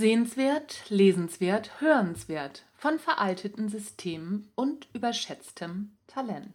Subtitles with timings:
[0.00, 6.54] Sehenswert, lesenswert, hörenswert von veralteten Systemen und überschätztem Talent.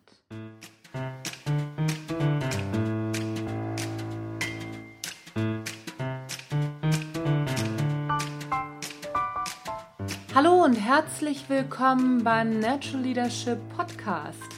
[10.34, 14.55] Hallo und herzlich willkommen beim Natural Leadership Podcast.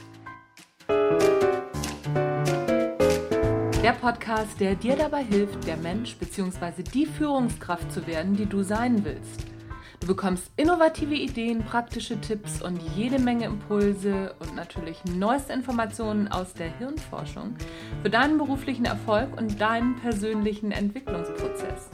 [3.88, 6.82] Der Podcast, der dir dabei hilft, der Mensch bzw.
[6.82, 9.46] die Führungskraft zu werden, die du sein willst.
[10.00, 16.52] Du bekommst innovative Ideen, praktische Tipps und jede Menge Impulse und natürlich neueste Informationen aus
[16.52, 17.56] der Hirnforschung
[18.02, 21.88] für deinen beruflichen Erfolg und deinen persönlichen Entwicklungsprozess.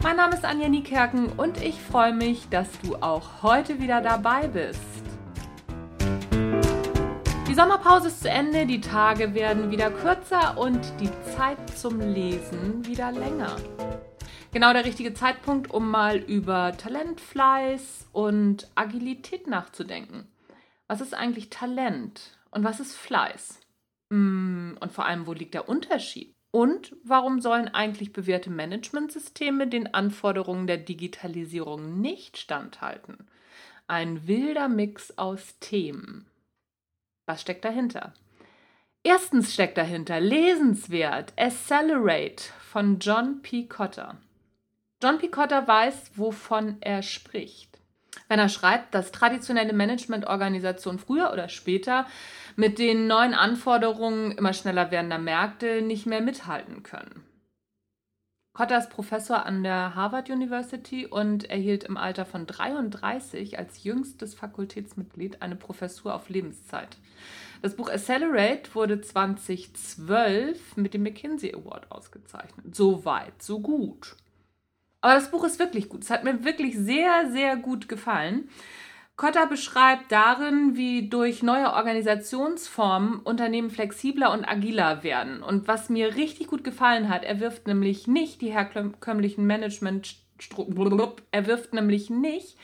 [0.00, 4.46] Mein Name ist Anja Niekerken und ich freue mich, dass du auch heute wieder dabei
[4.46, 4.95] bist.
[7.56, 12.84] Die Sommerpause ist zu Ende, die Tage werden wieder kürzer und die Zeit zum Lesen
[12.84, 13.56] wieder länger.
[14.52, 20.28] Genau der richtige Zeitpunkt, um mal über Talent, Fleiß und Agilität nachzudenken.
[20.86, 23.58] Was ist eigentlich Talent und was ist Fleiß?
[24.12, 26.34] Hm, und vor allem, wo liegt der Unterschied?
[26.50, 33.26] Und warum sollen eigentlich bewährte Managementsysteme den Anforderungen der Digitalisierung nicht standhalten?
[33.86, 36.26] Ein wilder Mix aus Themen.
[37.26, 38.14] Was steckt dahinter?
[39.02, 43.66] Erstens steckt dahinter lesenswert Accelerate von John P.
[43.66, 44.16] Cotter.
[45.02, 45.28] John P.
[45.28, 47.78] Cotter weiß, wovon er spricht.
[48.28, 52.06] Wenn er schreibt, dass traditionelle Managementorganisationen früher oder später
[52.54, 57.25] mit den neuen Anforderungen immer schneller werdender Märkte nicht mehr mithalten können.
[58.56, 64.32] Cotter ist Professor an der Harvard University und erhielt im Alter von 33 als jüngstes
[64.32, 66.96] Fakultätsmitglied eine Professur auf Lebenszeit.
[67.60, 72.74] Das Buch Accelerate wurde 2012 mit dem McKinsey Award ausgezeichnet.
[72.74, 74.16] So weit, so gut.
[75.02, 76.04] Aber das Buch ist wirklich gut.
[76.04, 78.48] Es hat mir wirklich sehr, sehr gut gefallen.
[79.16, 85.42] Kotter beschreibt darin, wie durch neue Organisationsformen Unternehmen flexibler und agiler werden.
[85.42, 90.16] Und was mir richtig gut gefallen hat, er wirft nämlich nicht die herkömmlichen Management
[91.30, 92.58] er wirft nämlich nicht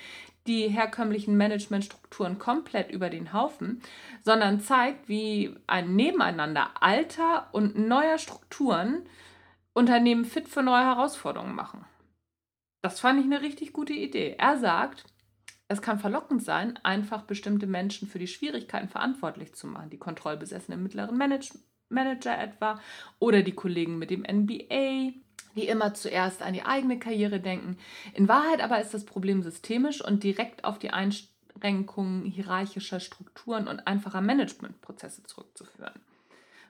[0.47, 3.81] die herkömmlichen Managementstrukturen komplett über den Haufen,
[4.23, 9.07] sondern zeigt, wie ein Nebeneinander alter und neuer Strukturen
[9.73, 11.87] Unternehmen fit für neue Herausforderungen machen.
[12.83, 14.35] Das fand ich eine richtig gute Idee.
[14.39, 15.07] Er sagt,
[15.73, 19.91] es kann verlockend sein, einfach bestimmte Menschen für die Schwierigkeiten verantwortlich zu machen.
[19.91, 21.53] Die kontrollbesessenen mittleren Manage
[21.89, 22.81] Manager etwa
[23.19, 25.13] oder die Kollegen mit dem NBA,
[25.55, 27.77] die immer zuerst an die eigene Karriere denken.
[28.15, 33.87] In Wahrheit aber ist das Problem systemisch und direkt auf die Einschränkungen hierarchischer Strukturen und
[33.87, 35.93] einfacher Managementprozesse zurückzuführen.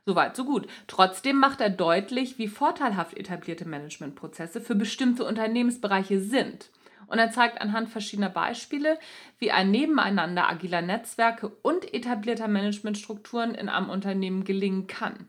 [0.04, 0.66] Soweit, so gut.
[0.88, 6.70] Trotzdem macht er deutlich, wie vorteilhaft etablierte Managementprozesse für bestimmte Unternehmensbereiche sind–
[7.06, 8.98] und er zeigt anhand verschiedener Beispiele,
[9.38, 15.28] wie ein Nebeneinander agiler Netzwerke und etablierter Managementstrukturen in einem Unternehmen gelingen kann.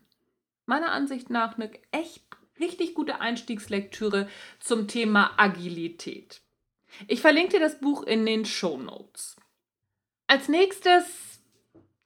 [0.65, 2.23] Meiner Ansicht nach eine echt
[2.59, 4.29] richtig gute Einstiegslektüre
[4.59, 6.41] zum Thema Agilität.
[7.07, 9.35] Ich verlinke dir das Buch in den Show Notes.
[10.27, 11.32] Als nächstes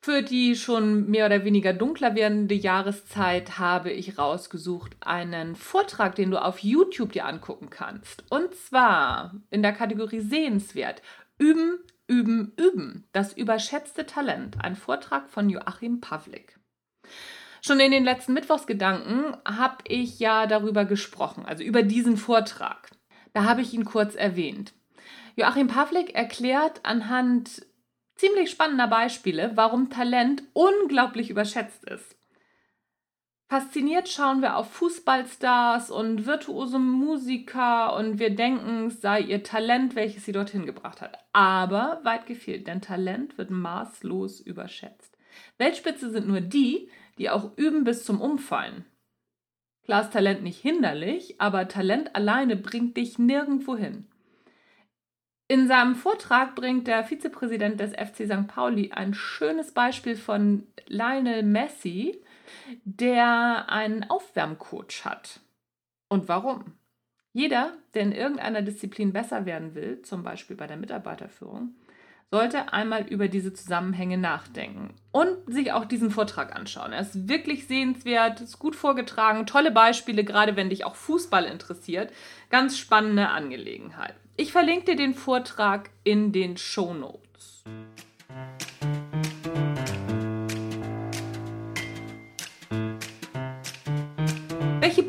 [0.07, 6.31] für die schon mehr oder weniger dunkler werdende Jahreszeit habe ich rausgesucht einen Vortrag, den
[6.31, 8.23] du auf YouTube dir angucken kannst.
[8.29, 11.01] Und zwar in der Kategorie Sehenswert.
[11.37, 13.03] Üben, üben, üben.
[13.11, 14.63] Das überschätzte Talent.
[14.63, 16.57] Ein Vortrag von Joachim Pavlik.
[17.61, 22.91] Schon in den letzten Mittwochsgedanken habe ich ja darüber gesprochen, also über diesen Vortrag.
[23.33, 24.71] Da habe ich ihn kurz erwähnt.
[25.35, 27.67] Joachim Pavlik erklärt anhand
[28.17, 32.17] ziemlich spannender Beispiele, warum Talent unglaublich überschätzt ist.
[33.49, 39.95] Fasziniert schauen wir auf Fußballstars und virtuose Musiker und wir denken, es sei ihr Talent,
[39.95, 41.17] welches sie dorthin gebracht hat.
[41.31, 45.17] Aber weit gefehlt, denn Talent wird maßlos überschätzt.
[45.57, 48.83] Weltspitze sind nur die, die auch üben bis zum Umfallen.
[49.85, 54.07] Klar ist Talent nicht hinderlich, aber Talent alleine bringt dich nirgendwo hin.
[55.49, 58.47] In seinem Vortrag bringt der Vizepräsident des FC St.
[58.47, 62.21] Pauli ein schönes Beispiel von Lionel Messi,
[62.83, 65.39] der einen Aufwärmcoach hat.
[66.09, 66.73] Und warum?
[67.31, 71.75] Jeder, der in irgendeiner Disziplin besser werden will, zum Beispiel bei der Mitarbeiterführung,
[72.31, 76.91] sollte einmal über diese Zusammenhänge nachdenken und sich auch diesen Vortrag anschauen.
[76.91, 82.11] Er ist wirklich sehenswert, ist gut vorgetragen, tolle Beispiele, gerade wenn dich auch Fußball interessiert.
[82.49, 84.15] Ganz spannende Angelegenheit.
[84.35, 87.63] Ich verlinke dir den Vortrag in den Show Notes.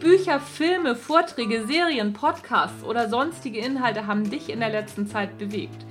[0.08, 5.84] Bücher, Filme, Vorträge, Serien, Podcasts oder sonstige Inhalte haben dich in der letzten Zeit bewegt?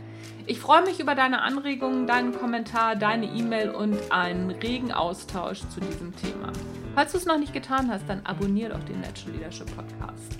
[0.49, 5.81] Ich freue mich über deine Anregungen, deinen Kommentar, deine E-Mail und einen regen Austausch zu
[5.81, 6.53] diesem Thema.
[6.95, 10.37] Falls du es noch nicht getan hast, dann abonniere doch den Natural Leadership Podcast.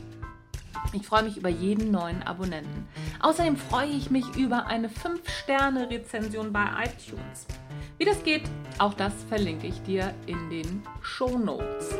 [0.93, 2.87] Ich freue mich über jeden neuen Abonnenten.
[3.19, 7.45] Außerdem freue ich mich über eine 5-Sterne-Rezension bei iTunes.
[7.97, 8.43] Wie das geht,
[8.77, 11.95] auch das verlinke ich dir in den Show Notes.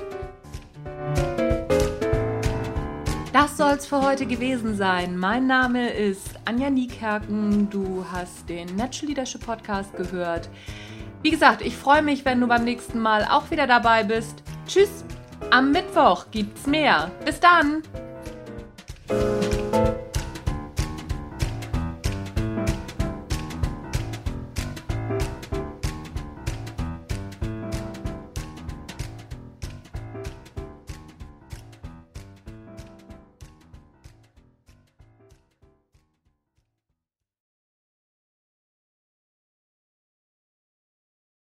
[3.40, 5.16] Das soll's für heute gewesen sein.
[5.16, 7.70] Mein Name ist Anja Niekerken.
[7.70, 10.50] Du hast den Natural Leadership Podcast gehört.
[11.22, 14.42] Wie gesagt, ich freue mich, wenn du beim nächsten Mal auch wieder dabei bist.
[14.66, 15.06] Tschüss.
[15.52, 17.12] Am Mittwoch gibt's mehr.
[17.26, 17.84] Bis dann.